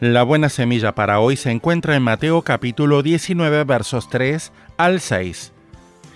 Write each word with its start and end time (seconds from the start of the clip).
La 0.00 0.22
buena 0.22 0.48
semilla 0.48 0.94
para 0.94 1.20
hoy 1.20 1.36
se 1.36 1.50
encuentra 1.50 1.94
en 1.94 2.02
Mateo 2.02 2.40
capítulo 2.40 3.02
19 3.02 3.64
versos 3.64 4.08
3 4.08 4.50
al 4.78 4.98
6. 4.98 5.52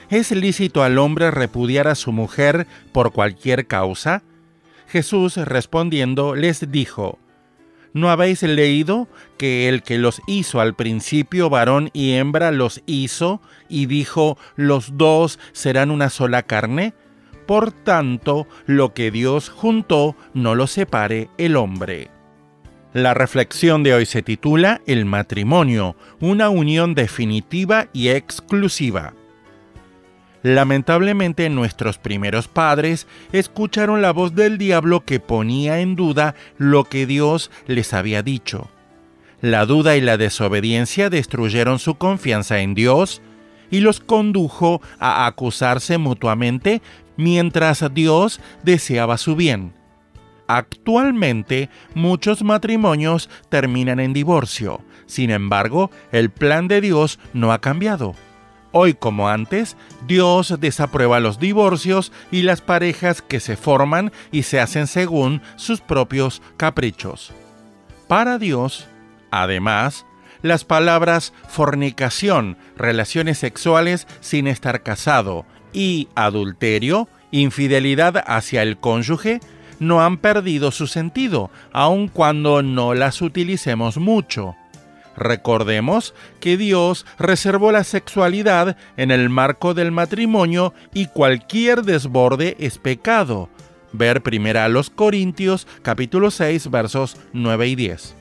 ¿Es 0.08 0.30
lícito 0.30 0.82
al 0.82 0.96
hombre 0.96 1.30
repudiar 1.30 1.88
a 1.88 1.94
su 1.94 2.10
mujer 2.10 2.66
por 2.92 3.12
cualquier 3.12 3.66
causa? 3.66 4.22
Jesús 4.88 5.36
respondiendo 5.36 6.34
les 6.34 6.72
dijo, 6.72 7.18
¿No 7.92 8.08
habéis 8.08 8.42
leído 8.42 9.06
que 9.36 9.68
el 9.68 9.82
que 9.82 9.98
los 9.98 10.22
hizo 10.26 10.62
al 10.62 10.72
principio, 10.72 11.50
varón 11.50 11.90
y 11.92 12.14
hembra, 12.14 12.52
los 12.52 12.80
hizo 12.86 13.42
y 13.68 13.84
dijo, 13.84 14.38
los 14.56 14.96
dos 14.96 15.38
serán 15.52 15.90
una 15.90 16.08
sola 16.08 16.44
carne? 16.44 16.94
Por 17.46 17.70
tanto, 17.70 18.46
lo 18.64 18.94
que 18.94 19.10
Dios 19.10 19.50
juntó, 19.50 20.16
no 20.32 20.54
lo 20.54 20.68
separe 20.68 21.28
el 21.36 21.56
hombre. 21.56 22.13
La 22.94 23.12
reflexión 23.12 23.82
de 23.82 23.92
hoy 23.92 24.06
se 24.06 24.22
titula 24.22 24.80
El 24.86 25.04
matrimonio, 25.04 25.96
una 26.20 26.48
unión 26.48 26.94
definitiva 26.94 27.88
y 27.92 28.10
exclusiva. 28.10 29.14
Lamentablemente 30.44 31.50
nuestros 31.50 31.98
primeros 31.98 32.46
padres 32.46 33.08
escucharon 33.32 34.00
la 34.00 34.12
voz 34.12 34.36
del 34.36 34.58
diablo 34.58 35.04
que 35.04 35.18
ponía 35.18 35.80
en 35.80 35.96
duda 35.96 36.36
lo 36.56 36.84
que 36.84 37.04
Dios 37.04 37.50
les 37.66 37.92
había 37.94 38.22
dicho. 38.22 38.70
La 39.40 39.66
duda 39.66 39.96
y 39.96 40.00
la 40.00 40.16
desobediencia 40.16 41.10
destruyeron 41.10 41.80
su 41.80 41.96
confianza 41.96 42.60
en 42.60 42.76
Dios 42.76 43.22
y 43.72 43.80
los 43.80 43.98
condujo 43.98 44.80
a 45.00 45.26
acusarse 45.26 45.98
mutuamente 45.98 46.80
mientras 47.16 47.92
Dios 47.92 48.40
deseaba 48.62 49.18
su 49.18 49.34
bien. 49.34 49.72
Actualmente 50.46 51.70
muchos 51.94 52.42
matrimonios 52.42 53.30
terminan 53.48 54.00
en 54.00 54.12
divorcio, 54.12 54.82
sin 55.06 55.30
embargo 55.30 55.90
el 56.12 56.30
plan 56.30 56.68
de 56.68 56.80
Dios 56.80 57.18
no 57.32 57.52
ha 57.52 57.60
cambiado. 57.60 58.14
Hoy 58.76 58.94
como 58.94 59.28
antes, 59.28 59.76
Dios 60.08 60.56
desaprueba 60.58 61.20
los 61.20 61.38
divorcios 61.38 62.10
y 62.32 62.42
las 62.42 62.60
parejas 62.60 63.22
que 63.22 63.38
se 63.38 63.56
forman 63.56 64.10
y 64.32 64.42
se 64.42 64.58
hacen 64.58 64.88
según 64.88 65.42
sus 65.54 65.80
propios 65.80 66.42
caprichos. 66.56 67.32
Para 68.08 68.36
Dios, 68.36 68.88
además, 69.30 70.06
las 70.42 70.64
palabras 70.64 71.32
fornicación, 71.48 72.58
relaciones 72.76 73.38
sexuales 73.38 74.08
sin 74.20 74.48
estar 74.48 74.82
casado, 74.82 75.46
y 75.72 76.08
adulterio, 76.14 77.08
infidelidad 77.30 78.24
hacia 78.26 78.62
el 78.62 78.78
cónyuge, 78.78 79.40
no 79.78 80.02
han 80.02 80.18
perdido 80.18 80.70
su 80.70 80.86
sentido, 80.86 81.50
aun 81.72 82.08
cuando 82.08 82.62
no 82.62 82.94
las 82.94 83.22
utilicemos 83.22 83.98
mucho. 83.98 84.56
Recordemos 85.16 86.14
que 86.40 86.56
Dios 86.56 87.06
reservó 87.18 87.70
la 87.72 87.84
sexualidad 87.84 88.76
en 88.96 89.10
el 89.10 89.28
marco 89.30 89.74
del 89.74 89.92
matrimonio 89.92 90.74
y 90.92 91.06
cualquier 91.06 91.82
desborde 91.82 92.56
es 92.58 92.78
pecado. 92.78 93.48
Ver 93.92 94.22
primero 94.22 94.60
a 94.60 94.68
los 94.68 94.90
Corintios 94.90 95.68
capítulo 95.82 96.32
6 96.32 96.68
versos 96.70 97.16
9 97.32 97.68
y 97.68 97.74
10. 97.76 98.14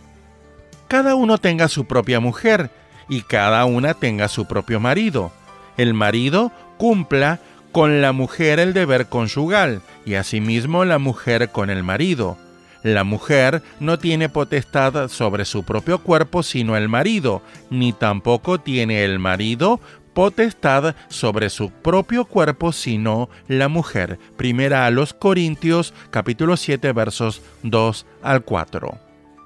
Cada 0.88 1.16
uno 1.16 1.40
tenga 1.40 1.68
su 1.68 1.86
propia 1.86 2.20
mujer 2.20 2.70
y 3.10 3.22
cada 3.22 3.66
una 3.66 3.96
tenga 3.96 4.28
su 4.28 4.46
propio 4.46 4.80
marido. 4.80 5.32
El 5.78 5.96
marido 5.96 6.52
cumpla 6.78 7.40
con 7.74 8.02
la 8.02 8.14
mujer 8.14 8.60
el 8.60 8.72
deber 8.72 9.08
conyugal 9.08 9.82
y 10.06 10.14
asimismo 10.14 10.86
la 10.86 11.00
mujer 11.00 11.50
con 11.50 11.70
el 11.70 11.84
marido. 11.84 12.38
La 12.84 13.04
mujer 13.04 13.64
no 13.80 13.98
tiene 13.98 14.30
potestad 14.30 15.10
sobre 15.10 15.44
su 15.44 15.64
propio 15.64 16.00
cuerpo 16.00 16.44
sino 16.44 16.78
el 16.78 16.88
marido, 16.88 17.42
ni 17.70 17.92
tampoco 17.92 18.60
tiene 18.62 19.04
el 19.04 19.20
marido 19.20 19.82
potestad 20.14 20.96
sobre 21.08 21.50
su 21.50 21.72
propio 21.72 22.26
cuerpo 22.26 22.72
sino 22.72 23.30
la 23.48 23.68
mujer. 23.68 24.20
Primera 24.38 24.86
a 24.86 24.92
los 24.92 25.14
Corintios 25.14 25.96
capítulo 26.12 26.56
7 26.56 26.92
versos 26.92 27.42
2 27.64 28.06
al 28.22 28.44
4. 28.44 29.00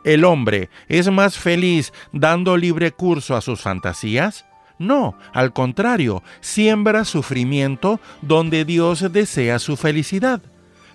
¿El 0.03 0.25
hombre 0.25 0.69
es 0.89 1.09
más 1.09 1.37
feliz 1.37 1.93
dando 2.11 2.57
libre 2.57 2.91
curso 2.91 3.37
a 3.37 3.41
sus 3.41 3.61
fantasías? 3.61 4.46
No, 4.79 5.15
al 5.33 5.53
contrario, 5.53 6.23
siembra 6.41 7.05
sufrimiento 7.05 7.99
donde 8.21 8.65
Dios 8.65 9.11
desea 9.11 9.59
su 9.59 9.75
felicidad. 9.75 10.41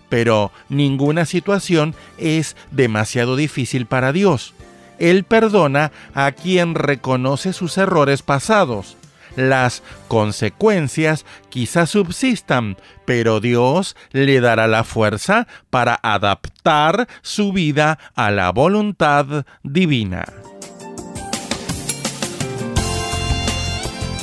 Pero 0.09 0.53
ninguna 0.69 1.25
situación 1.25 1.95
es 2.19 2.57
demasiado 2.71 3.35
difícil 3.35 3.87
para 3.87 4.13
Dios. 4.13 4.55
Él 4.99 5.25
perdona 5.25 5.91
a 6.15 6.33
quien 6.33 6.75
reconoce 6.75 7.53
sus 7.53 7.77
errores 7.79 8.23
pasados. 8.23 8.97
Las 9.37 9.83
consecuencias 10.09 11.25
quizás 11.49 11.91
subsistan, 11.91 12.77
pero 13.07 13.41
Dios 13.41 13.97
le 14.13 14.41
dará 14.41 14.67
la 14.67 14.85
fuerza 14.85 15.49
para 15.71 15.99
adaptar 16.03 17.09
su 17.23 17.53
vida 17.53 17.99
a 18.15 18.31
la 18.31 18.51
voluntad 18.51 19.47
divina. 19.63 20.27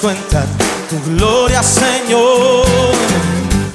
cuentan 0.00 0.46
tu 0.90 1.00
gloria, 1.10 1.62
Señor. 1.62 2.66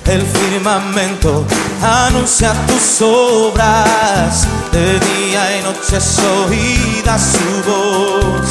El 0.05 0.21
firmamento 0.21 1.45
anuncia 1.81 2.53
tus 2.67 3.01
obras. 3.01 4.47
De 4.71 4.99
día 4.99 5.57
y 5.57 5.63
noche 5.63 5.97
es 5.97 6.19
oída 6.19 7.17
su 7.17 7.63
voz, 7.69 8.47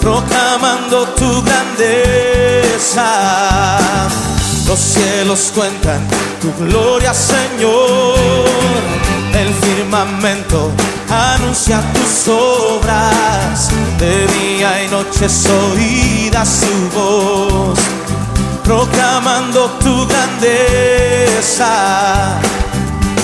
proclamando 0.00 1.06
tu 1.08 1.42
grandeza. 1.42 3.08
Los 4.66 4.78
cielos 4.78 5.50
cuentan 5.54 6.06
tu 6.40 6.52
gloria, 6.64 7.14
Señor. 7.14 8.87
Firmamento 9.98 10.70
anuncia 11.10 11.80
tus 11.92 12.28
obras. 12.28 13.70
De 13.98 14.28
día 14.28 14.84
y 14.84 14.88
noche 14.90 15.26
es 15.26 15.46
oída 15.46 16.44
su 16.44 16.88
voz, 16.94 17.80
proclamando 18.62 19.64
tu 19.82 20.06
grandeza. 20.06 21.72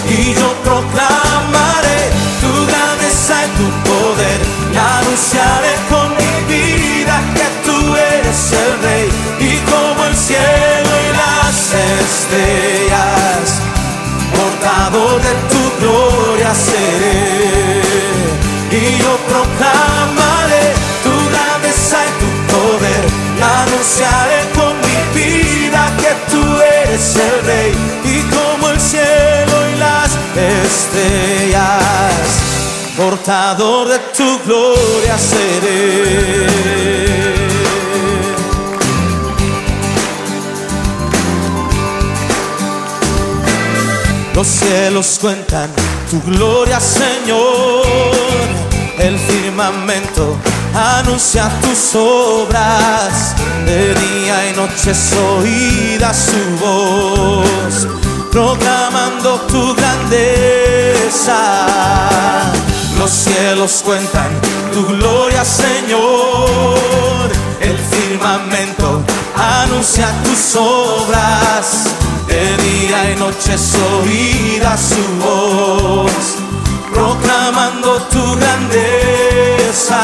Y 0.08 0.34
yo 0.34 0.52
proclamaré 0.64 2.10
tu 2.42 2.52
grandeza 2.66 3.34
y 3.44 3.48
tu 3.58 3.66
poder, 3.88 4.40
y 4.72 4.76
anunciaré 4.76 5.74
con 5.88 6.08
mi 6.16 6.34
vida 6.52 7.16
que 7.36 7.46
tú 7.66 7.78
eres 7.94 8.52
el 8.52 8.72
rey, 8.82 9.08
y 9.38 9.58
como 9.70 10.06
el 10.06 10.16
cielo 10.16 10.92
y 11.06 11.10
las 11.22 11.56
estrellas, 12.02 13.44
portador 14.34 15.22
de 15.22 15.34
tu 15.48 15.53
y 18.74 18.98
yo 18.98 19.16
proclamaré 19.28 20.66
tu 21.04 21.14
grandeza 21.30 21.98
y 22.06 22.10
tu 22.20 22.28
poder. 22.52 23.04
Anunciaré 23.62 24.40
con 24.54 24.72
mi 24.86 24.98
vida 25.20 25.82
que 25.98 26.12
tú 26.30 26.42
eres 26.60 27.16
el 27.16 27.36
rey 27.46 27.72
y 28.04 28.22
como 28.34 28.70
el 28.70 28.80
cielo 28.80 29.56
y 29.70 29.78
las 29.78 30.10
estrellas, 30.64 32.12
portador 32.96 33.88
de 33.88 33.98
tu 34.16 34.38
gloria 34.44 35.18
seré. 35.18 36.84
Los 44.34 44.48
cielos 44.48 45.18
cuentan 45.20 45.70
tu 46.10 46.20
gloria, 46.22 46.80
Señor. 46.80 48.33
El 48.98 49.18
firmamento 49.18 50.36
anuncia 50.74 51.50
tus 51.60 51.94
obras. 51.94 53.34
De 53.66 53.94
día 53.94 54.50
y 54.50 54.52
noche 54.56 54.92
oída 55.38 56.12
su 56.12 56.64
voz, 56.64 57.88
proclamando 58.30 59.40
tu 59.48 59.74
grandeza. 59.74 61.38
Los 62.98 63.10
cielos 63.10 63.82
cuentan 63.84 64.30
tu 64.72 64.86
gloria, 64.86 65.44
Señor. 65.44 67.30
El 67.60 67.78
firmamento 67.78 69.02
anuncia 69.36 70.08
tus 70.24 70.56
obras 70.56 71.84
de 72.26 72.56
día 72.56 73.12
y 73.12 73.16
noche 73.16 73.54
oída 74.02 74.76
su 74.76 75.02
voz, 75.24 76.36
proclamando 76.94 78.00
tu 78.08 78.36
grandeza. 78.36 80.02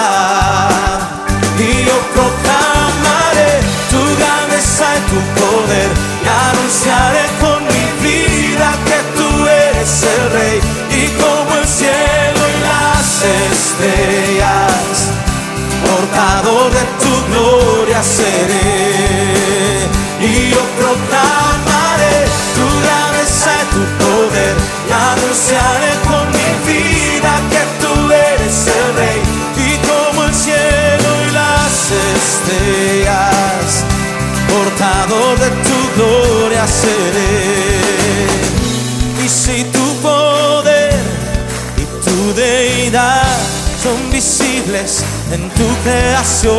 Son 44.21 44.39
visibles 44.41 45.05
en 45.33 45.49
tu 45.51 45.67
creación. 45.83 46.53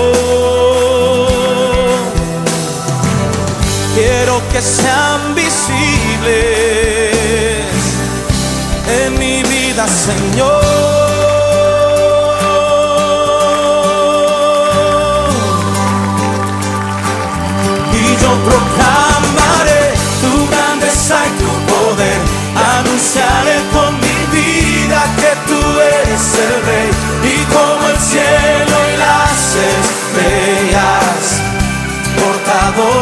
Quiero 3.94 4.42
que 4.52 4.62
sean 4.62 5.36
visibles 5.36 6.00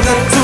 같은 0.02 0.39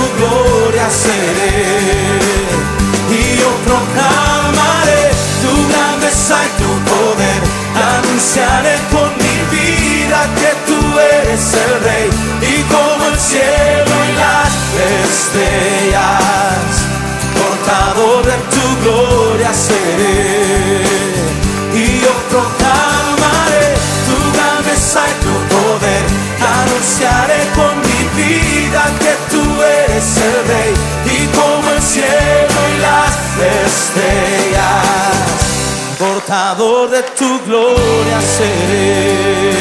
portador 36.56 36.90
de 36.90 37.02
tu 37.18 37.40
gloria 37.46 38.22
seré. 38.22 39.56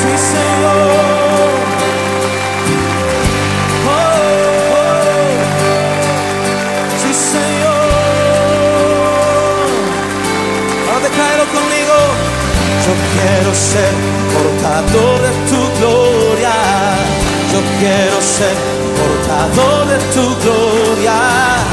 Sí, 0.00 0.12
Señor. 0.32 1.50
Oh, 3.86 3.90
oh. 4.74 4.96
Sí, 7.02 7.12
Señor. 7.32 7.92
Ahora 10.88 11.00
decláralo 11.08 11.46
conmigo. 11.56 11.96
Yo 12.84 12.92
quiero 13.14 13.50
ser 13.54 13.92
portador 14.34 15.16
de 15.20 15.32
tu 15.48 15.60
gloria. 15.78 16.56
Yo 17.52 17.60
quiero 17.78 18.18
ser 18.20 18.56
portador 18.98 19.80
de 19.88 19.98
tu 20.14 20.24
gloria. 20.42 21.71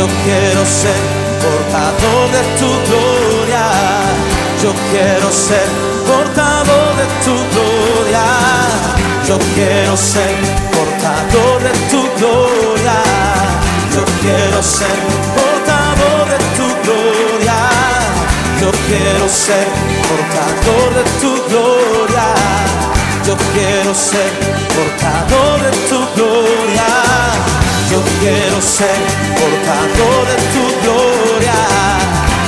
Yo 0.00 0.06
quiero 0.24 0.64
ser 0.64 0.96
portador 1.44 2.30
de 2.32 2.42
tu 2.58 2.70
gloria. 2.88 3.66
Yo 4.62 4.72
quiero 4.90 5.30
ser 5.30 5.68
portador 6.08 6.96
de 6.96 7.04
tu 7.22 7.34
gloria. 7.52 8.24
Yo 9.28 9.38
quiero 9.54 9.94
ser 9.98 10.36
portador 10.72 11.62
de 11.64 11.72
tu 11.90 12.00
gloria. 12.16 12.96
Yo 13.94 14.02
quiero 14.22 14.62
ser 14.62 14.96
portador 15.36 16.30
de 16.32 16.38
tu 16.56 16.66
gloria. 16.86 17.58
Yo 18.58 18.70
quiero 18.88 19.28
ser 19.28 19.66
portador 20.08 20.94
de 20.94 21.04
tu 21.20 21.32
gloria. 21.50 22.26
Yo 23.26 23.36
quiero 23.52 23.94
ser 23.94 24.30
portador 24.74 25.60
de 25.60 25.70
tu 25.90 25.98
gloria. 26.16 27.09
Yo 27.90 28.00
quiero 28.20 28.62
ser 28.62 28.94
portador 29.34 30.26
de 30.28 30.36
tu 30.54 30.64
gloria. 30.84 31.58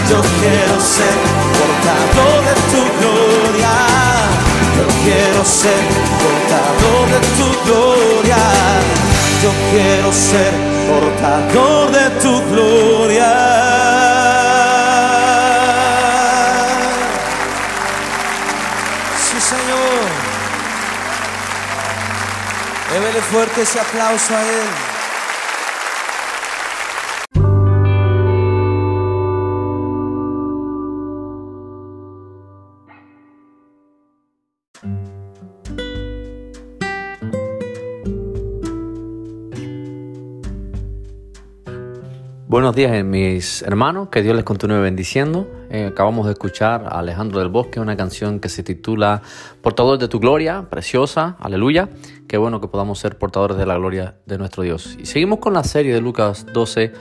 Yo 0.08 0.20
quiero 0.38 0.80
ser 0.80 1.14
portador 1.58 2.44
de 2.44 2.54
tu 2.70 2.82
gloria. 3.00 3.75
Yo 4.76 4.84
quiero 5.02 5.44
ser 5.44 5.82
portador 6.22 7.08
de 7.11 7.20
tu 7.38 7.49
gloria. 7.66 8.37
Yo 9.42 9.50
quiero 9.72 10.12
ser 10.12 10.52
portador 10.88 11.90
de 11.90 12.11
tu 12.20 12.40
gloria. 12.52 13.32
Sí, 19.26 19.40
Señor. 19.40 20.06
Débele 22.92 23.20
fuerte 23.22 23.62
ese 23.62 23.80
aplauso 23.80 24.37
a 24.37 24.42
Él. 24.42 24.91
Buenos 42.52 42.76
días 42.76 43.02
mis 43.02 43.62
hermanos, 43.62 44.11
que 44.11 44.21
Dios 44.21 44.37
les 44.37 44.44
continúe 44.44 44.82
bendiciendo. 44.82 45.49
Eh, 45.71 45.87
acabamos 45.87 46.26
de 46.26 46.32
escuchar 46.32 46.85
a 46.85 46.99
Alejandro 46.99 47.40
del 47.40 47.49
Bosque, 47.49 47.80
una 47.80 47.97
canción 47.97 48.40
que 48.40 48.50
se 48.50 48.62
titula 48.62 49.23
Portador 49.62 49.99
de 49.99 50.06
tu 50.06 50.21
gloria, 50.21 50.66
preciosa, 50.68 51.38
aleluya. 51.40 51.88
Qué 52.28 52.37
bueno 52.37 52.61
que 52.61 52.68
podamos 52.68 52.99
ser 52.99 53.16
portadores 53.16 53.56
de 53.56 53.64
la 53.64 53.78
gloria 53.78 54.16
de 54.26 54.37
nuestro 54.37 54.64
Dios. 54.64 54.99
Y 55.00 55.06
seguimos 55.06 55.38
con 55.38 55.54
la 55.54 55.64
serie 55.64 55.94
de 55.94 56.02
Lucas 56.02 56.44
12 56.52 56.92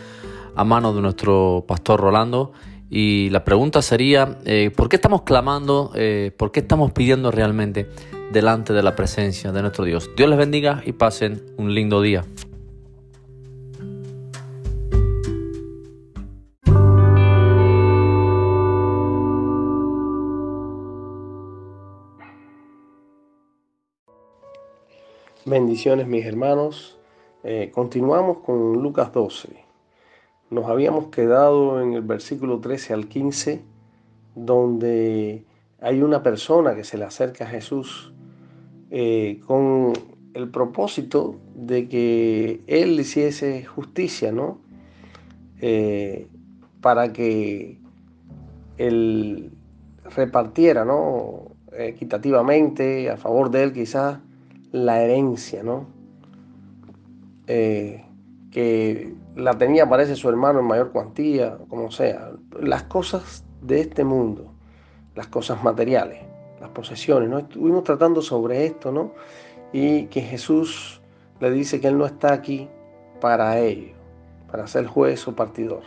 a 0.56 0.64
mano 0.64 0.94
de 0.94 1.02
nuestro 1.02 1.66
pastor 1.68 2.00
Rolando. 2.00 2.54
Y 2.90 3.30
la 3.32 3.44
pregunta 3.44 3.82
sería, 3.82 4.38
eh, 4.46 4.72
¿por 4.74 4.88
qué 4.88 4.96
estamos 4.96 5.24
clamando, 5.24 5.92
eh, 5.96 6.32
por 6.38 6.54
qué 6.54 6.62
estamos 6.62 6.94
pidiendo 6.94 7.30
realmente 7.30 7.90
delante 8.32 8.72
de 8.72 8.84
la 8.84 8.96
presencia 8.96 9.52
de 9.52 9.62
nuestro 9.62 9.84
Dios? 9.84 10.12
Dios 10.16 10.30
les 10.30 10.40
bendiga 10.40 10.82
y 10.86 10.94
pasen 10.94 11.44
un 11.58 11.74
lindo 11.74 12.02
día. 12.02 12.24
Bendiciones 25.52 26.08
mis 26.08 26.26
hermanos. 26.26 26.98
Eh, 27.44 27.72
continuamos 27.74 28.38
con 28.38 28.82
Lucas 28.82 29.12
12. 29.12 29.50
Nos 30.50 30.70
habíamos 30.70 31.08
quedado 31.08 31.82
en 31.82 31.92
el 31.92 32.04
versículo 32.04 32.62
13 32.62 32.94
al 32.94 33.10
15, 33.10 33.62
donde 34.34 35.44
hay 35.82 36.04
una 36.04 36.24
persona 36.24 36.74
que 36.74 36.86
se 36.86 36.98
le 36.98 37.04
acerca 37.04 37.44
a 37.44 37.48
Jesús 37.50 38.14
eh, 38.92 39.42
con 39.46 39.92
el 40.34 40.48
propósito 40.48 41.36
de 41.54 41.90
que 41.90 42.62
Él 42.68 42.98
hiciese 42.98 43.66
justicia, 43.66 44.32
¿no? 44.32 44.62
Eh, 45.60 46.28
para 46.80 47.12
que 47.12 47.78
Él 48.78 49.52
repartiera, 50.16 50.86
¿no? 50.86 51.52
Equitativamente, 51.78 53.10
a 53.10 53.18
favor 53.18 53.52
de 53.52 53.64
Él 53.64 53.74
quizás, 53.74 54.20
la 54.72 55.02
herencia, 55.02 55.64
¿no? 55.64 55.88
Eh, 57.48 58.06
que 58.52 59.14
la 59.36 59.58
tenía, 59.58 59.90
parece, 59.90 60.16
su 60.16 60.30
hermano 60.30 60.60
en 60.60 60.66
mayor 60.66 60.92
cuantía, 60.92 61.58
como 61.70 61.92
sea. 61.92 62.32
Las 62.60 62.84
cosas 62.84 63.44
de 63.62 63.82
este 63.82 64.04
mundo, 64.04 64.52
las 65.16 65.28
cosas 65.28 65.64
materiales, 65.64 66.20
las 66.60 66.70
posesiones, 66.70 67.30
¿no? 67.30 67.40
Estuvimos 67.40 67.84
tratando 67.84 68.22
sobre 68.22 68.66
esto, 68.66 68.92
¿no? 68.92 69.14
Y 69.74 70.06
que 70.08 70.22
Jesús 70.22 71.02
le 71.40 71.52
dice 71.52 71.80
que 71.80 71.88
Él 71.88 71.98
no 71.98 72.06
está 72.06 72.34
aquí 72.34 72.70
para 73.20 73.58
ello, 73.60 73.94
para 74.52 74.68
ser 74.68 74.86
juez 74.86 75.28
o 75.28 75.36
partidor. 75.36 75.84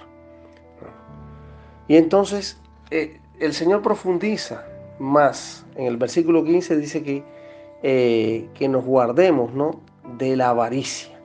Y 1.86 1.96
entonces 1.96 2.58
eh, 2.90 3.20
el 3.40 3.52
Señor 3.52 3.82
profundiza 3.82 4.64
más. 4.98 5.66
En 5.76 5.86
el 5.86 5.96
versículo 5.96 6.44
15 6.44 6.76
dice 6.76 7.02
que 7.02 7.22
eh, 7.86 8.48
que 8.54 8.66
nos 8.66 8.82
guardemos 8.82 9.52
¿no? 9.52 9.82
de 10.16 10.36
la 10.36 10.48
avaricia, 10.48 11.20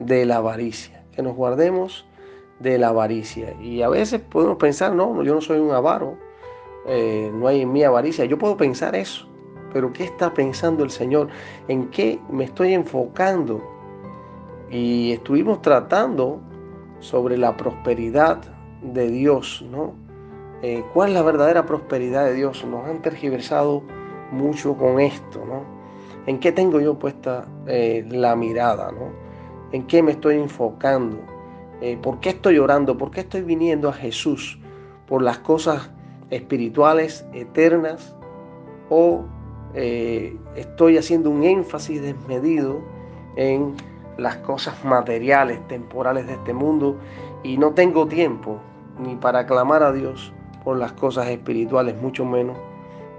de 0.00 0.26
la 0.26 0.36
avaricia, 0.36 1.02
que 1.12 1.22
nos 1.22 1.34
guardemos 1.34 2.04
de 2.58 2.76
la 2.76 2.88
avaricia. 2.88 3.54
Y 3.58 3.80
a 3.80 3.88
veces 3.88 4.20
podemos 4.20 4.58
pensar, 4.58 4.94
no, 4.94 5.22
yo 5.22 5.34
no 5.34 5.40
soy 5.40 5.60
un 5.60 5.70
avaro, 5.70 6.18
eh, 6.86 7.30
no 7.32 7.48
hay 7.48 7.62
en 7.62 7.72
mí 7.72 7.82
avaricia. 7.82 8.26
Yo 8.26 8.36
puedo 8.36 8.54
pensar 8.54 8.94
eso, 8.94 9.26
pero 9.72 9.90
¿qué 9.94 10.04
está 10.04 10.34
pensando 10.34 10.84
el 10.84 10.90
Señor? 10.90 11.28
¿En 11.68 11.88
qué 11.88 12.20
me 12.28 12.44
estoy 12.44 12.74
enfocando? 12.74 13.62
Y 14.70 15.12
estuvimos 15.12 15.62
tratando 15.62 16.38
sobre 17.00 17.38
la 17.38 17.56
prosperidad 17.56 18.42
de 18.82 19.08
Dios, 19.08 19.64
¿no? 19.70 19.94
Eh, 20.60 20.84
¿Cuál 20.92 21.08
es 21.08 21.14
la 21.14 21.22
verdadera 21.22 21.64
prosperidad 21.64 22.26
de 22.26 22.34
Dios? 22.34 22.62
Nos 22.66 22.86
han 22.86 23.00
tergiversado 23.00 23.82
mucho 24.32 24.76
con 24.76 24.98
esto, 24.98 25.44
¿no? 25.46 25.62
¿En 26.26 26.40
qué 26.40 26.52
tengo 26.52 26.80
yo 26.80 26.98
puesta 26.98 27.46
eh, 27.66 28.04
la 28.08 28.34
mirada, 28.34 28.90
¿no? 28.92 29.10
¿En 29.72 29.86
qué 29.86 30.02
me 30.02 30.12
estoy 30.12 30.36
enfocando? 30.36 31.18
Eh, 31.80 31.98
¿Por 32.00 32.20
qué 32.20 32.30
estoy 32.30 32.58
orando? 32.58 32.96
¿Por 32.96 33.10
qué 33.10 33.20
estoy 33.20 33.42
viniendo 33.42 33.88
a 33.88 33.92
Jesús? 33.92 34.58
¿Por 35.06 35.22
las 35.22 35.38
cosas 35.38 35.90
espirituales, 36.30 37.26
eternas? 37.32 38.14
¿O 38.88 39.24
eh, 39.74 40.36
estoy 40.54 40.98
haciendo 40.98 41.30
un 41.30 41.42
énfasis 41.44 42.02
desmedido 42.02 42.80
en 43.36 43.74
las 44.18 44.36
cosas 44.36 44.84
materiales, 44.84 45.66
temporales 45.68 46.26
de 46.26 46.34
este 46.34 46.52
mundo 46.52 46.96
y 47.42 47.56
no 47.56 47.72
tengo 47.72 48.06
tiempo 48.06 48.58
ni 48.98 49.16
para 49.16 49.46
clamar 49.46 49.82
a 49.82 49.92
Dios 49.92 50.32
por 50.62 50.76
las 50.76 50.92
cosas 50.92 51.28
espirituales, 51.28 52.00
mucho 52.00 52.24
menos 52.24 52.56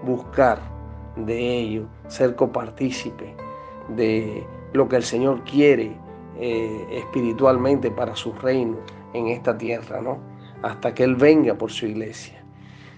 buscar 0.06 0.73
de 1.16 1.60
ello, 1.60 1.88
ser 2.08 2.36
copartícipe 2.36 3.36
de 3.90 4.46
lo 4.74 4.88
que 4.88 4.96
el 4.96 5.04
Señor 5.04 5.44
quiere 5.44 5.96
eh, 6.40 6.88
espiritualmente 6.92 7.92
para 7.92 8.16
su 8.16 8.34
reino 8.34 8.78
en 9.14 9.28
esta 9.28 9.58
tierra, 9.58 10.02
¿no? 10.02 10.18
Hasta 10.62 10.94
que 10.94 11.04
Él 11.04 11.16
venga 11.16 11.56
por 11.56 11.72
su 11.72 11.86
iglesia. 11.86 12.44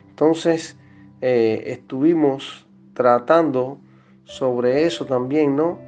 Entonces, 0.10 0.78
eh, 1.22 1.64
estuvimos 1.68 2.66
tratando 2.94 3.80
sobre 4.24 4.86
eso 4.86 5.06
también, 5.06 5.56
¿no? 5.56 5.80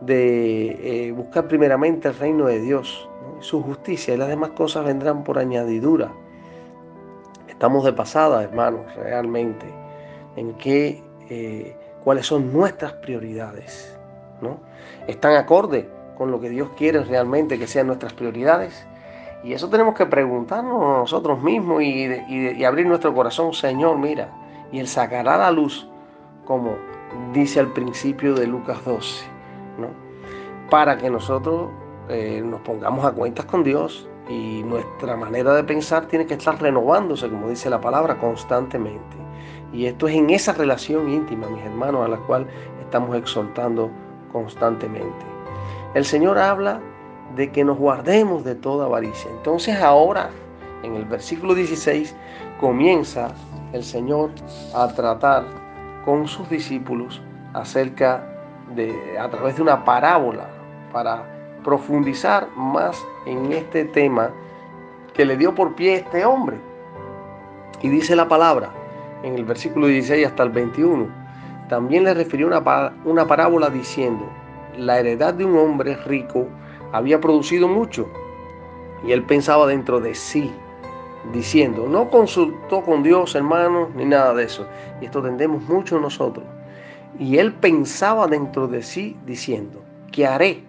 De 0.00 1.06
eh, 1.08 1.12
buscar 1.12 1.46
primeramente 1.46 2.08
el 2.08 2.18
reino 2.18 2.46
de 2.46 2.60
Dios, 2.60 3.08
su 3.40 3.62
justicia 3.62 4.14
y 4.14 4.16
las 4.16 4.28
demás 4.28 4.50
cosas 4.50 4.84
vendrán 4.84 5.22
por 5.22 5.38
añadidura. 5.38 6.12
Estamos 7.48 7.84
de 7.84 7.92
pasada, 7.92 8.42
hermanos, 8.42 8.94
realmente, 8.96 9.66
en 10.36 10.54
que 10.54 11.05
eh, 11.30 11.76
cuáles 12.04 12.26
son 12.26 12.52
nuestras 12.52 12.92
prioridades. 12.94 13.96
¿no? 14.40 14.60
¿Están 15.06 15.34
acorde 15.36 15.88
con 16.16 16.30
lo 16.30 16.40
que 16.40 16.50
Dios 16.50 16.70
quiere 16.76 17.02
realmente 17.02 17.58
que 17.58 17.66
sean 17.66 17.86
nuestras 17.86 18.12
prioridades? 18.12 18.86
Y 19.44 19.52
eso 19.52 19.68
tenemos 19.68 19.94
que 19.94 20.06
preguntarnos 20.06 20.80
nosotros 20.80 21.42
mismos 21.42 21.82
y, 21.82 22.64
abrir 22.64 22.86
nuestro 22.86 23.14
corazón, 23.14 23.52
Señor, 23.52 23.98
mira, 23.98 24.30
y 24.72 24.80
Él 24.80 24.88
sacará 24.88 25.36
la 25.36 25.50
luz, 25.50 25.88
como 26.44 26.76
dice 27.32 27.60
al 27.60 27.72
principio 27.72 28.34
de 28.34 28.46
Lucas 28.46 28.84
12, 28.84 29.24
¿no? 29.78 29.88
para 30.70 30.96
que 30.98 31.08
nosotros 31.10 31.70
eh, 32.08 32.42
nos 32.44 32.60
pongamos 32.62 33.04
a 33.04 33.12
cuentas 33.12 33.44
con 33.44 33.62
Dios 33.62 34.08
y 34.28 34.62
nuestra 34.64 35.16
manera 35.16 35.54
de 35.54 35.62
pensar 35.62 36.06
tiene 36.06 36.26
que 36.26 36.34
estar 36.34 36.60
renovándose, 36.60 37.28
como 37.28 37.48
dice 37.48 37.70
la 37.70 37.80
palabra, 37.80 38.18
constantemente. 38.18 39.25
Y 39.72 39.86
esto 39.86 40.08
es 40.08 40.14
en 40.14 40.30
esa 40.30 40.52
relación 40.52 41.08
íntima, 41.10 41.48
mis 41.48 41.64
hermanos, 41.64 42.04
a 42.04 42.08
la 42.08 42.18
cual 42.18 42.46
estamos 42.80 43.16
exhortando 43.16 43.90
constantemente. 44.32 45.26
El 45.94 46.04
Señor 46.04 46.38
habla 46.38 46.80
de 47.34 47.50
que 47.50 47.64
nos 47.64 47.78
guardemos 47.78 48.44
de 48.44 48.54
toda 48.54 48.86
avaricia. 48.86 49.30
Entonces 49.30 49.80
ahora, 49.80 50.30
en 50.82 50.94
el 50.94 51.04
versículo 51.04 51.54
16, 51.54 52.14
comienza 52.60 53.34
el 53.72 53.82
Señor 53.82 54.30
a 54.74 54.88
tratar 54.88 55.44
con 56.04 56.28
sus 56.28 56.48
discípulos 56.48 57.20
acerca 57.54 58.24
de, 58.74 59.18
a 59.18 59.28
través 59.28 59.56
de 59.56 59.62
una 59.62 59.84
parábola, 59.84 60.48
para 60.92 61.24
profundizar 61.62 62.48
más 62.56 63.04
en 63.26 63.52
este 63.52 63.84
tema 63.84 64.30
que 65.12 65.24
le 65.24 65.36
dio 65.36 65.54
por 65.54 65.74
pie 65.74 65.96
este 65.96 66.24
hombre. 66.24 66.56
Y 67.82 67.88
dice 67.88 68.16
la 68.16 68.28
palabra, 68.28 68.70
en 69.22 69.34
el 69.34 69.44
versículo 69.44 69.86
16 69.86 70.26
hasta 70.26 70.42
el 70.42 70.50
21, 70.50 71.08
también 71.68 72.04
le 72.04 72.14
refirió 72.14 72.46
una, 72.46 72.92
una 73.04 73.26
parábola 73.26 73.70
diciendo, 73.70 74.28
la 74.76 74.98
heredad 75.00 75.34
de 75.34 75.44
un 75.44 75.56
hombre 75.56 75.96
rico 75.96 76.46
había 76.92 77.20
producido 77.20 77.68
mucho 77.68 78.08
y 79.06 79.12
él 79.12 79.22
pensaba 79.24 79.66
dentro 79.66 80.00
de 80.00 80.14
sí, 80.14 80.50
diciendo, 81.32 81.86
no 81.88 82.10
consultó 82.10 82.82
con 82.82 83.02
Dios, 83.02 83.34
hermanos, 83.34 83.90
ni 83.94 84.04
nada 84.04 84.34
de 84.34 84.44
eso. 84.44 84.66
Y 85.00 85.06
esto 85.06 85.22
tendemos 85.22 85.62
mucho 85.62 85.98
nosotros. 85.98 86.44
Y 87.18 87.38
él 87.38 87.52
pensaba 87.52 88.26
dentro 88.26 88.68
de 88.68 88.82
sí, 88.82 89.16
diciendo, 89.26 89.82
¿qué 90.12 90.26
haré? 90.26 90.62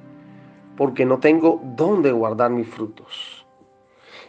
Porque 0.76 1.06
no 1.06 1.20
tengo 1.20 1.62
dónde 1.64 2.12
guardar 2.12 2.52
mis 2.52 2.68
frutos. 2.68 3.46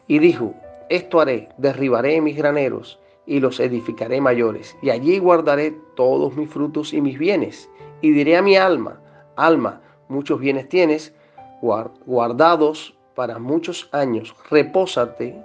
Y 0.07 0.19
dijo, 0.19 0.55
esto 0.89 1.21
haré, 1.21 1.51
derribaré 1.59 2.21
mis 2.21 2.37
graneros 2.37 2.99
y 3.29 3.41
los 3.41 3.61
edificaré 3.61 4.23
mayores, 4.23 4.75
y 4.81 4.89
allí 4.89 5.19
guardaré 5.19 5.77
todos 5.95 6.35
mis 6.35 6.49
frutos 6.49 6.95
y 6.95 7.03
mis 7.03 7.19
bienes. 7.19 7.71
Y 8.01 8.11
diré 8.11 8.39
a 8.39 8.43
mi 8.43 8.57
alma, 8.57 9.01
alma, 9.37 9.83
muchos 10.09 10.41
bienes 10.41 10.67
tienes, 10.71 11.15
guardados 11.61 12.97
para 13.15 13.39
muchos 13.39 13.91
años, 13.93 14.35
repósate, 14.51 15.45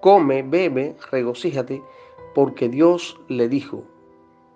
come, 0.00 0.42
bebe, 0.42 0.94
regocíjate, 1.10 1.82
porque 2.34 2.68
Dios 2.68 3.18
le 3.28 3.48
dijo, 3.48 3.84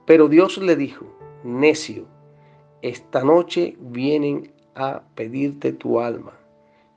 pero 0.04 0.28
Dios 0.28 0.58
le 0.58 0.76
dijo, 0.76 1.06
necio, 1.42 2.04
esta 2.82 3.24
noche 3.24 3.76
vienen 3.80 4.52
a 4.74 5.00
pedirte 5.14 5.72
tu 5.72 6.00
alma, 6.00 6.32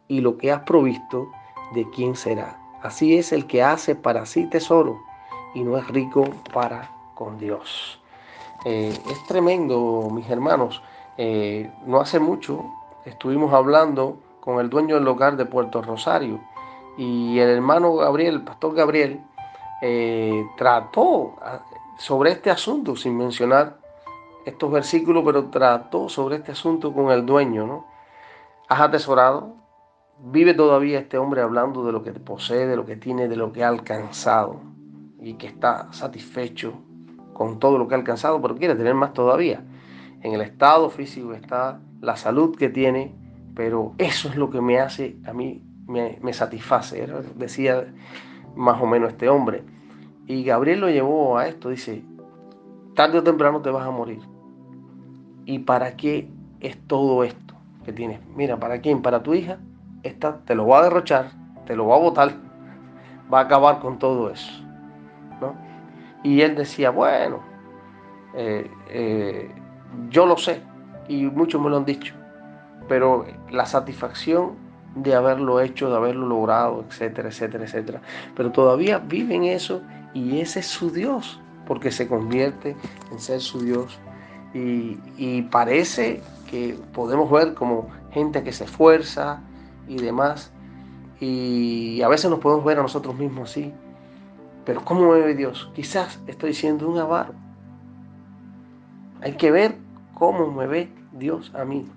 y 0.09 0.19
lo 0.19 0.37
que 0.37 0.51
has 0.51 0.63
provisto, 0.63 1.29
¿de 1.73 1.89
quién 1.91 2.17
será? 2.17 2.59
Así 2.81 3.17
es 3.17 3.31
el 3.31 3.47
que 3.47 3.63
hace 3.63 3.95
para 3.95 4.25
sí 4.25 4.49
tesoro 4.49 4.99
y 5.53 5.61
no 5.61 5.77
es 5.77 5.87
rico 5.87 6.25
para 6.53 6.91
con 7.15 7.37
Dios. 7.37 7.99
Eh, 8.65 8.97
es 9.09 9.27
tremendo, 9.27 10.09
mis 10.11 10.29
hermanos. 10.29 10.81
Eh, 11.17 11.71
no 11.85 11.99
hace 11.99 12.19
mucho 12.19 12.63
estuvimos 13.05 13.53
hablando 13.53 14.17
con 14.39 14.59
el 14.59 14.69
dueño 14.69 14.95
del 14.95 15.03
local 15.03 15.37
de 15.37 15.45
Puerto 15.45 15.81
Rosario 15.81 16.39
y 16.97 17.39
el 17.39 17.49
hermano 17.49 17.95
Gabriel, 17.95 18.35
el 18.35 18.41
pastor 18.43 18.75
Gabriel, 18.75 19.21
eh, 19.81 20.45
trató 20.57 21.35
ah, 21.41 21.61
sobre 21.97 22.31
este 22.31 22.49
asunto, 22.49 22.95
sin 22.95 23.17
mencionar 23.17 23.77
estos 24.45 24.71
versículos, 24.71 25.23
pero 25.25 25.45
trató 25.45 26.09
sobre 26.09 26.37
este 26.37 26.51
asunto 26.51 26.93
con 26.93 27.11
el 27.11 27.25
dueño. 27.25 27.85
¿Has 28.67 28.81
atesorado? 28.81 29.53
¿Vive 30.19 30.53
todavía 30.53 30.99
este 30.99 31.17
hombre 31.17 31.41
hablando 31.41 31.85
de 31.85 31.93
lo 31.93 32.03
que 32.03 32.11
posee, 32.11 32.67
de 32.67 32.75
lo 32.75 32.85
que 32.85 32.97
tiene, 32.97 33.29
de 33.29 33.37
lo 33.37 33.53
que 33.53 33.63
ha 33.63 33.69
alcanzado? 33.69 34.59
Y 35.21 35.33
que 35.33 35.47
está 35.47 35.91
satisfecho 35.91 36.73
con 37.33 37.59
todo 37.59 37.77
lo 37.77 37.87
que 37.87 37.95
ha 37.95 37.97
alcanzado, 37.97 38.41
pero 38.41 38.55
quiere 38.55 38.75
tener 38.75 38.95
más 38.95 39.13
todavía. 39.13 39.63
En 40.21 40.33
el 40.33 40.41
estado 40.41 40.89
físico 40.89 41.33
está, 41.33 41.79
la 42.01 42.17
salud 42.17 42.55
que 42.57 42.69
tiene, 42.69 43.15
pero 43.55 43.93
eso 43.97 44.29
es 44.29 44.35
lo 44.35 44.49
que 44.49 44.61
me 44.61 44.79
hace, 44.79 45.17
a 45.25 45.33
mí 45.33 45.63
me, 45.87 46.19
me 46.21 46.33
satisface, 46.33 47.07
decía 47.35 47.93
más 48.55 48.81
o 48.81 48.85
menos 48.85 49.09
este 49.09 49.29
hombre. 49.29 49.63
Y 50.27 50.43
Gabriel 50.43 50.81
lo 50.81 50.89
llevó 50.89 51.37
a 51.37 51.47
esto, 51.47 51.69
dice, 51.69 52.03
tarde 52.93 53.19
o 53.19 53.23
temprano 53.23 53.61
te 53.61 53.69
vas 53.69 53.87
a 53.87 53.91
morir. 53.91 54.19
¿Y 55.45 55.59
para 55.59 55.95
qué 55.95 56.29
es 56.59 56.77
todo 56.87 57.23
esto 57.23 57.55
que 57.83 57.93
tienes? 57.93 58.19
Mira, 58.35 58.59
¿para 58.59 58.81
quién? 58.81 59.01
Para 59.01 59.23
tu 59.23 59.33
hija, 59.33 59.59
esta 60.03 60.39
te 60.45 60.55
lo 60.55 60.67
va 60.67 60.79
a 60.79 60.83
derrochar, 60.83 61.31
te 61.65 61.75
lo 61.75 61.87
va 61.87 61.95
a 61.95 61.99
botar, 61.99 62.33
va 63.33 63.39
a 63.39 63.43
acabar 63.43 63.79
con 63.79 63.97
todo 63.97 64.29
eso. 64.29 64.68
Y 66.23 66.41
él 66.41 66.55
decía, 66.55 66.89
bueno, 66.89 67.39
eh, 68.33 68.69
eh, 68.89 69.51
yo 70.09 70.25
lo 70.25 70.37
sé, 70.37 70.61
y 71.07 71.23
muchos 71.25 71.61
me 71.61 71.69
lo 71.69 71.77
han 71.77 71.85
dicho, 71.85 72.13
pero 72.87 73.25
la 73.49 73.65
satisfacción 73.65 74.53
de 74.95 75.15
haberlo 75.15 75.61
hecho, 75.61 75.89
de 75.89 75.97
haberlo 75.97 76.27
logrado, 76.27 76.83
etcétera, 76.87 77.29
etcétera, 77.29 77.63
etcétera. 77.63 78.01
Pero 78.35 78.51
todavía 78.51 78.99
viven 78.99 79.43
eso 79.43 79.81
y 80.13 80.39
ese 80.39 80.59
es 80.59 80.67
su 80.67 80.91
Dios, 80.91 81.39
porque 81.65 81.91
se 81.91 82.07
convierte 82.07 82.75
en 83.11 83.19
ser 83.19 83.39
su 83.39 83.61
Dios. 83.61 83.99
Y, 84.53 84.97
y 85.17 85.43
parece 85.43 86.21
que 86.49 86.77
podemos 86.93 87.29
ver 87.29 87.53
como 87.53 87.87
gente 88.11 88.43
que 88.43 88.51
se 88.51 88.63
esfuerza 88.63 89.41
y 89.87 89.97
demás, 89.97 90.51
y 91.19 92.01
a 92.01 92.07
veces 92.07 92.29
nos 92.29 92.39
podemos 92.39 92.65
ver 92.65 92.79
a 92.79 92.81
nosotros 92.81 93.15
mismos 93.15 93.51
así. 93.51 93.73
Pero 94.69 94.85
¿cómo 94.85 95.13
me 95.13 95.21
ve 95.21 95.33
Dios? 95.33 95.71
Quizás 95.73 96.19
estoy 96.27 96.53
siendo 96.53 96.87
un 96.87 96.99
avaro. 96.99 97.33
Hay 99.19 99.31
que 99.31 99.49
ver 99.49 99.75
cómo 100.13 100.45
me 100.51 100.67
ve 100.67 100.93
Dios 101.11 101.51
a 101.55 101.65
mí 101.65 101.87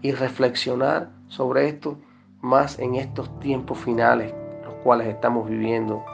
y 0.00 0.12
reflexionar 0.12 1.10
sobre 1.26 1.66
esto 1.66 1.98
más 2.40 2.78
en 2.78 2.94
estos 2.94 3.40
tiempos 3.40 3.78
finales, 3.78 4.32
los 4.64 4.74
cuales 4.84 5.08
estamos 5.08 5.50
viviendo, 5.50 6.04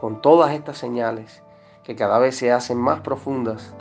con 0.00 0.22
todas 0.22 0.50
estas 0.52 0.78
señales 0.78 1.42
que 1.82 1.94
cada 1.94 2.18
vez 2.18 2.36
se 2.38 2.50
hacen 2.50 2.78
más 2.78 3.00
profundas, 3.00 3.74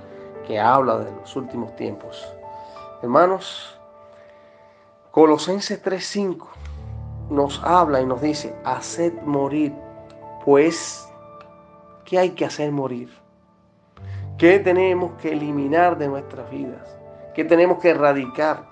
que 0.46 0.60
habla 0.60 0.98
de 0.98 1.16
los 1.16 1.34
últimos 1.38 1.74
tiempos. 1.78 2.28
Hermanos, 3.02 3.80
Colosenses 5.12 5.82
3:5 5.82 6.46
nos 7.30 7.64
habla 7.64 8.02
y 8.02 8.06
nos 8.06 8.22
dice, 8.22 8.54
haced 8.66 9.14
morir, 9.22 9.74
pues, 10.44 11.08
¿qué 12.14 12.20
hay 12.20 12.30
que 12.30 12.46
hacer 12.46 12.72
morir? 12.72 13.10
¿Qué 14.38 14.60
tenemos 14.60 15.14
que 15.14 15.32
eliminar 15.32 15.98
de 15.98 16.08
nuestras 16.08 16.48
vidas? 16.52 16.96
¿Qué 17.34 17.44
tenemos 17.44 17.80
que 17.80 17.90
erradicar? 17.90 18.70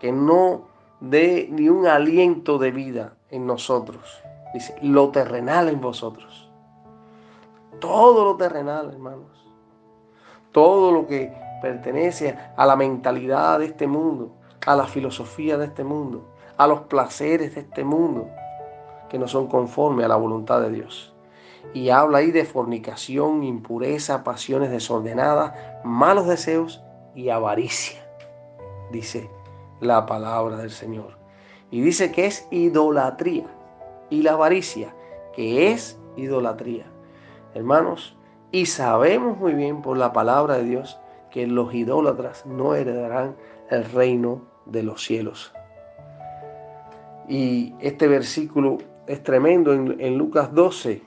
Que 0.00 0.10
no 0.10 0.62
dé 0.98 1.46
ni 1.50 1.68
un 1.68 1.86
aliento 1.86 2.56
de 2.56 2.70
vida 2.70 3.12
en 3.28 3.46
nosotros. 3.46 4.22
Dice, 4.54 4.74
lo 4.80 5.10
terrenal 5.10 5.68
en 5.68 5.78
vosotros. 5.78 6.50
Todo 7.80 8.24
lo 8.24 8.36
terrenal, 8.38 8.92
hermanos. 8.94 9.46
Todo 10.50 10.90
lo 10.90 11.06
que 11.06 11.34
pertenece 11.60 12.34
a 12.56 12.64
la 12.64 12.76
mentalidad 12.76 13.58
de 13.58 13.66
este 13.66 13.86
mundo, 13.86 14.36
a 14.64 14.74
la 14.74 14.86
filosofía 14.86 15.58
de 15.58 15.66
este 15.66 15.84
mundo, 15.84 16.30
a 16.56 16.66
los 16.66 16.80
placeres 16.84 17.56
de 17.56 17.60
este 17.60 17.84
mundo, 17.84 18.30
que 19.10 19.18
no 19.18 19.28
son 19.28 19.48
conformes 19.48 20.06
a 20.06 20.08
la 20.08 20.16
voluntad 20.16 20.62
de 20.62 20.70
Dios. 20.70 21.09
Y 21.74 21.90
habla 21.90 22.18
ahí 22.18 22.30
de 22.30 22.44
fornicación, 22.44 23.42
impureza, 23.42 24.24
pasiones 24.24 24.70
desordenadas, 24.70 25.52
malos 25.84 26.26
deseos 26.26 26.82
y 27.14 27.28
avaricia, 27.28 28.00
dice 28.92 29.30
la 29.80 30.06
palabra 30.06 30.56
del 30.56 30.70
Señor. 30.70 31.18
Y 31.70 31.80
dice 31.80 32.12
que 32.12 32.26
es 32.26 32.46
idolatría. 32.50 33.46
Y 34.10 34.22
la 34.22 34.32
avaricia, 34.32 34.94
que 35.34 35.70
es 35.70 35.98
idolatría. 36.16 36.84
Hermanos, 37.54 38.16
y 38.52 38.66
sabemos 38.66 39.38
muy 39.38 39.54
bien 39.54 39.82
por 39.82 39.96
la 39.96 40.12
palabra 40.12 40.56
de 40.56 40.64
Dios 40.64 40.98
que 41.30 41.46
los 41.46 41.72
idólatras 41.72 42.44
no 42.44 42.74
heredarán 42.74 43.36
el 43.70 43.84
reino 43.84 44.42
de 44.66 44.82
los 44.82 45.04
cielos. 45.04 45.52
Y 47.28 47.74
este 47.80 48.08
versículo 48.08 48.78
es 49.06 49.22
tremendo 49.22 49.72
en, 49.72 50.18
Lucas 50.18 50.52
12, 50.52 51.02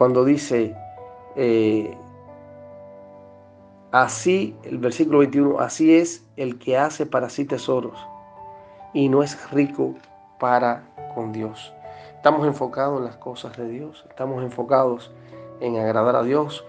cuando 0.00 0.24
dice, 0.24 0.74
eh, 1.36 1.94
así, 3.92 4.56
el 4.62 4.78
versículo 4.78 5.18
21, 5.18 5.60
así 5.60 5.94
es 5.94 6.24
el 6.38 6.58
que 6.58 6.78
hace 6.78 7.04
para 7.04 7.28
sí 7.28 7.44
tesoros 7.44 7.98
y 8.94 9.10
no 9.10 9.22
es 9.22 9.50
rico 9.50 9.94
para 10.38 10.84
con 11.14 11.32
Dios. 11.32 11.74
Estamos 12.14 12.46
enfocados 12.46 12.96
en 12.96 13.04
las 13.04 13.18
cosas 13.18 13.54
de 13.58 13.68
Dios, 13.68 14.06
estamos 14.08 14.42
enfocados 14.42 15.12
en 15.60 15.76
agradar 15.76 16.16
a 16.16 16.22
Dios, 16.22 16.64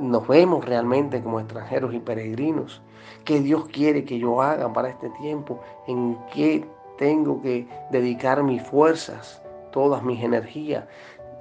nos 0.00 0.26
vemos 0.26 0.64
realmente 0.64 1.22
como 1.22 1.38
extranjeros 1.38 1.94
y 1.94 2.00
peregrinos. 2.00 2.82
¿Qué 3.24 3.38
Dios 3.38 3.66
quiere 3.66 4.04
que 4.04 4.18
yo 4.18 4.42
haga 4.42 4.72
para 4.72 4.88
este 4.88 5.08
tiempo? 5.20 5.60
¿En 5.86 6.18
qué 6.34 6.66
tengo 6.98 7.40
que 7.42 7.64
dedicar 7.92 8.42
mis 8.42 8.60
fuerzas, 8.60 9.40
todas 9.70 10.02
mis 10.02 10.20
energías? 10.20 10.86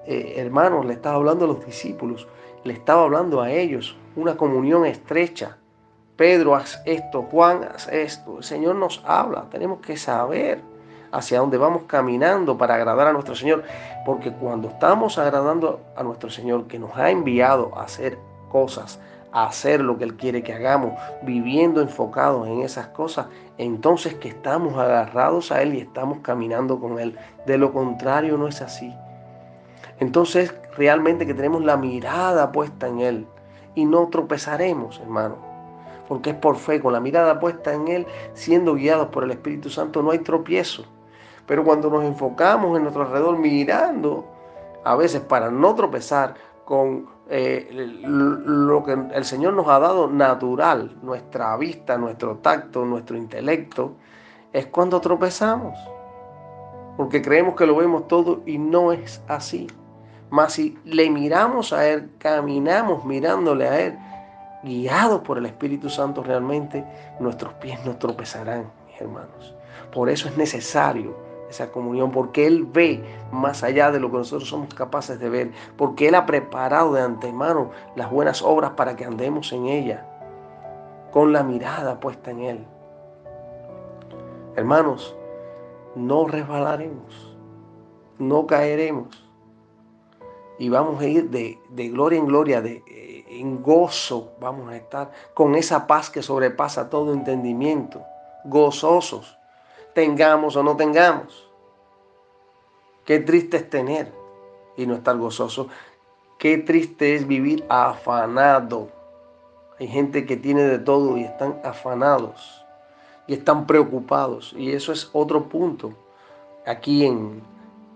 Eh, 0.06 0.36
hermanos, 0.38 0.86
le 0.86 0.94
estaba 0.94 1.16
hablando 1.16 1.46
a 1.46 1.50
los 1.50 1.66
discípulos, 1.66 2.28
le 2.64 2.74
estaba 2.74 3.04
hablando 3.04 3.42
a 3.42 3.52
ellos, 3.52 3.96
una 4.16 4.36
comunión 4.36 4.86
estrecha. 4.86 5.58
Pedro, 6.16 6.56
haz 6.56 6.82
esto, 6.86 7.24
Juan, 7.24 7.64
haz 7.64 7.88
esto. 7.88 8.38
El 8.38 8.44
Señor 8.44 8.76
nos 8.76 9.02
habla, 9.06 9.46
tenemos 9.50 9.80
que 9.80 9.98
saber 9.98 10.62
hacia 11.12 11.40
dónde 11.40 11.58
vamos 11.58 11.84
caminando 11.88 12.58
para 12.58 12.76
agradar 12.76 13.08
a 13.08 13.14
nuestro 13.14 13.36
Señor. 13.36 13.64
Porque 14.06 14.32
cuando 14.32 14.70
estamos 14.70 15.18
agradando 15.18 15.82
a 15.96 16.04
nuestro 16.04 16.30
Señor, 16.30 16.68
que 16.68 16.80
nos 16.80 16.96
ha 16.98 17.12
enviado 17.12 17.78
a 17.78 17.84
hacer 17.84 18.18
cosas, 18.50 19.00
a 19.32 19.46
hacer 19.46 19.82
lo 19.82 19.98
que 19.98 20.04
Él 20.04 20.16
quiere 20.16 20.44
que 20.44 20.54
hagamos, 20.54 20.94
viviendo 21.22 21.82
enfocados 21.82 22.48
en 22.48 22.62
esas 22.62 22.88
cosas, 22.88 23.28
entonces 23.58 24.16
que 24.16 24.30
estamos 24.30 24.78
agarrados 24.78 25.52
a 25.52 25.62
Él 25.62 25.76
y 25.76 25.80
estamos 25.80 26.20
caminando 26.20 26.80
con 26.80 27.00
Él. 27.00 27.18
De 27.46 27.58
lo 27.58 27.72
contrario 27.72 28.38
no 28.38 28.48
es 28.48 28.62
así. 28.62 28.94
Entonces 30.02 30.52
realmente 30.76 31.28
que 31.28 31.36
tenemos 31.36 31.64
la 31.64 31.78
mirada 31.78 32.52
puesta 32.52 32.88
en 32.88 33.02
Él 33.02 33.28
y 33.76 33.86
no 33.86 34.08
tropezaremos, 34.08 35.00
hermano. 35.00 35.36
Porque 36.08 36.32
es 36.32 36.36
por 36.36 36.56
fe, 36.56 36.82
con 36.82 36.92
la 36.92 37.00
mirada 37.00 37.40
puesta 37.40 37.72
en 37.72 37.88
Él, 37.88 38.08
siendo 38.34 38.74
guiados 38.74 39.10
por 39.10 39.24
el 39.24 39.30
Espíritu 39.30 39.70
Santo, 39.70 40.02
no 40.02 40.10
hay 40.10 40.18
tropiezo. 40.20 40.86
Pero 41.46 41.64
cuando 41.64 41.92
nos 41.92 42.04
enfocamos 42.04 42.76
en 42.76 42.82
nuestro 42.82 43.04
alrededor 43.04 43.38
mirando, 43.38 44.26
a 44.84 44.96
veces 44.96 45.22
para 45.22 45.52
no 45.52 45.76
tropezar 45.76 46.34
con 46.66 47.08
eh, 47.30 47.70
lo 47.72 48.84
que 48.84 48.94
el 48.94 49.24
Señor 49.24 49.54
nos 49.54 49.68
ha 49.68 49.78
dado 49.78 50.10
natural, 50.10 50.98
nuestra 51.04 51.56
vista, 51.58 52.00
nuestro 52.00 52.38
tacto, 52.38 52.86
nuestro 52.86 53.18
intelecto, 53.18 53.94
es 54.52 54.66
cuando 54.66 55.00
tropezamos. 55.00 55.78
Porque 56.98 57.22
creemos 57.22 57.56
que 57.56 57.68
lo 57.68 57.76
vemos 57.76 58.08
todo 58.08 58.42
y 58.48 58.58
no 58.58 58.94
es 58.94 59.22
así. 59.28 59.68
Mas 60.32 60.54
si 60.54 60.78
le 60.86 61.10
miramos 61.10 61.74
a 61.74 61.86
Él, 61.86 62.10
caminamos 62.18 63.04
mirándole 63.04 63.68
a 63.68 63.82
Él, 63.82 64.00
guiados 64.64 65.22
por 65.22 65.38
el 65.38 65.46
Espíritu 65.46 65.90
Santo 65.90 66.24
realmente, 66.24 66.86
nuestros 67.20 67.54
pies 67.56 67.78
no 67.86 67.98
tropezarán, 67.98 68.72
hermanos. 68.98 69.54
Por 69.92 70.10
eso 70.10 70.30
es 70.30 70.38
necesario 70.38 71.18
esa 71.50 71.70
comunión, 71.70 72.12
porque 72.12 72.48
Él 72.48 72.66
ve 72.66 73.04
más 73.34 73.62
allá 73.62 73.92
de 73.92 74.00
lo 74.00 74.10
que 74.10 74.20
nosotros 74.20 74.48
somos 74.48 74.74
capaces 74.74 75.20
de 75.20 75.30
ver, 75.30 75.52
porque 75.76 76.08
Él 76.08 76.16
ha 76.16 76.26
preparado 76.26 76.94
de 76.94 77.02
antemano 77.02 77.72
las 77.98 78.10
buenas 78.10 78.42
obras 78.42 78.72
para 78.72 78.96
que 78.96 79.04
andemos 79.04 79.52
en 79.52 79.66
ella, 79.66 80.06
con 81.12 81.34
la 81.34 81.44
mirada 81.44 82.00
puesta 82.00 82.32
en 82.32 82.40
Él. 82.40 82.66
Hermanos, 84.56 85.14
no 85.94 86.26
resbalaremos, 86.26 87.36
no 88.18 88.48
caeremos 88.48 89.30
y 90.62 90.70
vamos 90.70 91.02
a 91.02 91.08
ir 91.08 91.32
de, 91.32 91.58
gloria 91.90 92.20
en 92.20 92.28
gloria, 92.28 92.62
de, 92.62 92.84
eh, 92.86 93.26
en 93.30 93.64
gozo 93.64 94.34
vamos 94.40 94.70
a 94.70 94.76
estar 94.76 95.12
con 95.34 95.56
esa 95.56 95.88
paz 95.88 96.12
que 96.12 96.22
sobrepasa 96.22 96.88
todo 96.88 97.14
entendimiento, 97.14 98.04
gozosos 98.46 99.40
tengamos 99.96 100.56
o 100.56 100.62
no 100.62 100.78
tengamos. 100.78 101.50
Qué 103.06 103.20
triste 103.20 103.58
es 103.58 103.72
tener 103.72 104.14
y 104.78 104.86
no 104.86 104.94
estar 104.94 105.18
gozoso. 105.18 105.68
Qué 106.38 106.60
triste 106.60 107.16
es 107.16 107.28
vivir 107.28 107.66
afanado. 107.68 108.90
Hay 109.80 109.88
gente 109.88 110.28
que 110.28 110.38
tiene 110.38 110.62
de 110.62 110.78
todo 110.78 111.18
y 111.18 111.24
están 111.24 111.60
afanados 111.64 112.64
y 113.26 113.34
están 113.34 113.66
preocupados. 113.66 114.54
Y 114.56 114.74
eso 114.74 114.92
es 114.92 115.10
otro 115.12 115.50
punto 115.50 115.94
aquí 116.68 117.04
en, 117.04 117.42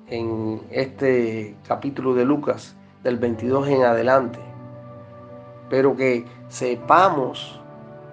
en 0.07 0.61
este 0.71 1.55
capítulo 1.67 2.13
de 2.13 2.25
Lucas, 2.25 2.75
del 3.03 3.17
22 3.17 3.67
en 3.67 3.83
adelante. 3.83 4.39
Pero 5.69 5.95
que 5.95 6.25
sepamos 6.47 7.59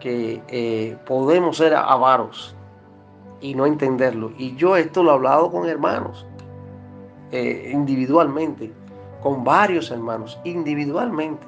que 0.00 0.42
eh, 0.48 0.96
podemos 1.06 1.58
ser 1.58 1.74
avaros 1.74 2.56
y 3.40 3.54
no 3.54 3.66
entenderlo. 3.66 4.32
Y 4.38 4.56
yo 4.56 4.76
esto 4.76 5.02
lo 5.02 5.10
he 5.10 5.14
hablado 5.14 5.50
con 5.50 5.68
hermanos, 5.68 6.26
eh, 7.30 7.70
individualmente, 7.72 8.72
con 9.22 9.44
varios 9.44 9.90
hermanos, 9.90 10.38
individualmente 10.44 11.46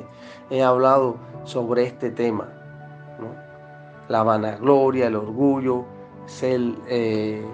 he 0.50 0.62
hablado 0.62 1.16
sobre 1.44 1.84
este 1.84 2.10
tema. 2.10 2.48
La 4.08 4.22
vanagloria, 4.22 5.06
el 5.06 5.16
orgullo, 5.16 5.84
ser 6.26 6.60
eh, 6.88 7.44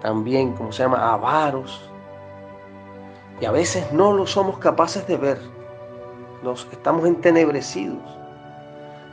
también, 0.00 0.52
como 0.54 0.72
se 0.72 0.82
llama, 0.82 1.12
avaros. 1.12 1.88
Y 3.40 3.44
a 3.44 3.50
veces 3.50 3.92
no 3.92 4.12
lo 4.12 4.26
somos 4.26 4.58
capaces 4.58 5.06
de 5.06 5.16
ver. 5.16 5.38
Nos 6.42 6.66
estamos 6.70 7.06
entenebrecidos. 7.06 8.02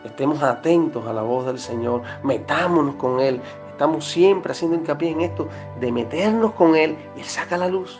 Estemos 0.03 0.43
atentos 0.43 1.05
a 1.07 1.13
la 1.13 1.23
voz 1.23 1.47
del 1.47 1.57
Señor, 1.57 2.03
metámonos 2.23 2.95
con 2.95 3.19
Él. 3.19 3.41
Estamos 3.71 4.05
siempre 4.05 4.51
haciendo 4.51 4.77
hincapié 4.77 5.09
en 5.09 5.21
esto 5.21 5.47
de 5.79 5.91
meternos 5.91 6.53
con 6.53 6.75
Él 6.75 6.95
y 7.15 7.21
Él 7.21 7.25
saca 7.25 7.57
la 7.57 7.67
luz. 7.67 7.99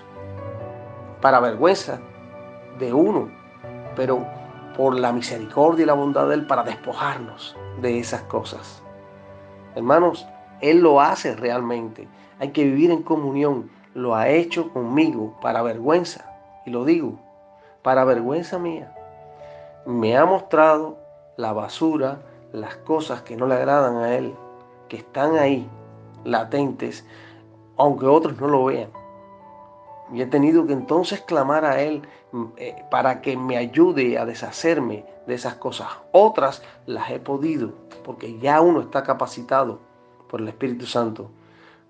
Para 1.21 1.39
vergüenza 1.39 1.99
de 2.77 2.93
uno, 2.93 3.29
pero 3.95 4.25
por 4.77 4.97
la 4.99 5.11
misericordia 5.11 5.83
y 5.83 5.85
la 5.88 5.93
bondad 5.93 6.27
de 6.27 6.35
Él 6.35 6.47
para 6.47 6.63
despojarnos 6.63 7.55
de 7.81 7.99
esas 7.99 8.21
cosas. 8.23 8.83
Hermanos, 9.75 10.27
Él 10.61 10.79
lo 10.81 11.01
hace 11.01 11.35
realmente. 11.35 12.07
Hay 12.39 12.49
que 12.51 12.63
vivir 12.63 12.91
en 12.91 13.01
comunión. 13.01 13.69
Lo 13.95 14.13
ha 14.13 14.27
hecho 14.27 14.73
conmigo 14.73 15.38
para 15.41 15.62
vergüenza. 15.62 16.25
Y 16.65 16.69
lo 16.69 16.84
digo, 16.84 17.17
para 17.81 18.03
vergüenza 18.03 18.60
mía. 18.60 18.93
Me 19.86 20.17
ha 20.17 20.25
mostrado 20.25 20.97
la 21.38 21.53
basura, 21.53 22.19
las 22.51 22.75
cosas 22.75 23.21
que 23.21 23.38
no 23.38 23.47
le 23.47 23.55
agradan 23.55 23.95
a 23.95 24.13
Él, 24.15 24.36
que 24.89 24.97
están 24.97 25.38
ahí, 25.38 25.65
latentes, 26.25 27.05
aunque 27.77 28.05
otros 28.05 28.38
no 28.41 28.49
lo 28.49 28.65
vean. 28.65 28.89
Y 30.12 30.21
he 30.21 30.25
tenido 30.25 30.67
que 30.67 30.73
entonces 30.73 31.21
clamar 31.21 31.63
a 31.63 31.81
Él 31.81 32.01
mm, 32.34 32.45
eh, 32.58 32.84
para 32.91 33.21
que 33.21 33.38
me 33.38 33.55
ayude 33.55 34.17
a 34.17 34.25
deshacerme 34.25 35.05
de 35.25 35.36
esas 35.36 35.55
cosas. 35.55 35.88
Otras 36.12 36.62
las 36.86 37.10
he 37.12 37.19
podido, 37.19 37.71
porque 38.03 38.38
ya 38.39 38.60
uno 38.60 38.81
está 38.81 39.03
capacitado 39.03 39.79
por 40.27 40.41
el 40.41 40.49
Espíritu 40.49 40.86
Santo. 40.86 41.29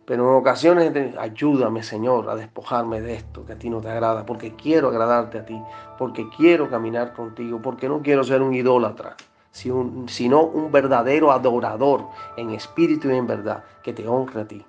Pero 0.06 0.30
en 0.30 0.36
ocasiones, 0.36 1.18
ayúdame 1.18 1.82
Señor 1.82 2.30
a 2.30 2.36
despojarme 2.36 3.02
de 3.02 3.16
esto 3.16 3.46
que 3.46 3.54
a 3.54 3.58
ti 3.58 3.70
no 3.70 3.82
te 3.82 3.90
agrada, 3.90 4.26
porque 4.26 4.56
quiero 4.56 4.90
agradarte 4.90 5.40
a 5.40 5.46
ti, 5.46 5.60
porque 5.98 6.30
quiero 6.30 6.70
caminar 6.70 7.14
contigo, 7.14 7.60
porque 7.62 7.90
no 7.90 8.02
quiero 8.02 8.24
ser 8.24 8.42
un 8.42 8.54
idólatra, 8.54 9.16
sino 9.52 10.44
un 10.44 10.72
verdadero 10.72 11.32
adorador 11.32 12.06
en 12.38 12.52
espíritu 12.52 13.10
y 13.10 13.16
en 13.16 13.26
verdad, 13.26 13.64
que 13.82 13.94
te 13.94 14.08
honre 14.08 14.42
a 14.42 14.48
ti. 14.48 14.64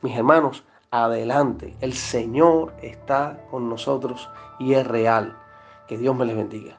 Mis 0.00 0.16
hermanos, 0.16 0.64
adelante. 0.90 1.76
El 1.80 1.92
Señor 1.92 2.72
está 2.82 3.40
con 3.50 3.68
nosotros 3.68 4.30
y 4.58 4.74
es 4.74 4.86
real. 4.86 5.36
Que 5.86 5.98
Dios 5.98 6.14
me 6.16 6.24
les 6.24 6.36
bendiga. 6.36 6.78